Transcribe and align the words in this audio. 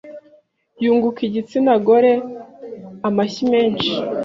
yunguka 0.83 1.19
igitsina 1.27 1.73
gore 1.85 2.13
amashyi 3.07 3.43
menshi 3.53 3.91